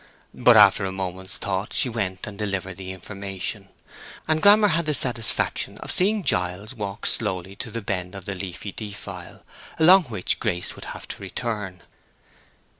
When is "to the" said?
7.57-7.83